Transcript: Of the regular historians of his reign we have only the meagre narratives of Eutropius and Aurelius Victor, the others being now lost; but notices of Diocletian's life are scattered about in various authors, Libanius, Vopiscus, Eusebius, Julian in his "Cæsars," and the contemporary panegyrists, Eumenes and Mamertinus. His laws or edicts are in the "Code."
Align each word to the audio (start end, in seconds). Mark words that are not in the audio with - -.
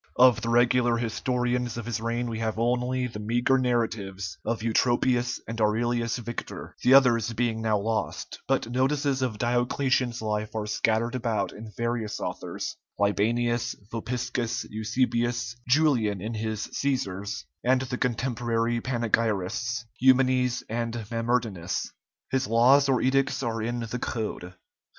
Of 0.15 0.41
the 0.41 0.49
regular 0.49 0.97
historians 0.97 1.77
of 1.77 1.85
his 1.85 2.01
reign 2.01 2.27
we 2.27 2.39
have 2.39 2.57
only 2.57 3.05
the 3.05 3.19
meagre 3.19 3.59
narratives 3.59 4.39
of 4.43 4.63
Eutropius 4.63 5.39
and 5.47 5.61
Aurelius 5.61 6.17
Victor, 6.17 6.75
the 6.81 6.95
others 6.95 7.31
being 7.33 7.61
now 7.61 7.77
lost; 7.77 8.39
but 8.47 8.67
notices 8.71 9.21
of 9.21 9.37
Diocletian's 9.37 10.19
life 10.19 10.55
are 10.55 10.65
scattered 10.65 11.13
about 11.13 11.53
in 11.53 11.71
various 11.77 12.19
authors, 12.19 12.75
Libanius, 12.97 13.75
Vopiscus, 13.91 14.65
Eusebius, 14.71 15.55
Julian 15.67 16.19
in 16.19 16.33
his 16.33 16.65
"Cæsars," 16.73 17.43
and 17.63 17.81
the 17.81 17.97
contemporary 17.99 18.81
panegyrists, 18.81 19.85
Eumenes 19.99 20.63
and 20.67 20.93
Mamertinus. 21.11 21.91
His 22.31 22.47
laws 22.47 22.89
or 22.89 23.03
edicts 23.03 23.43
are 23.43 23.61
in 23.61 23.81
the 23.81 23.99
"Code." 23.99 24.55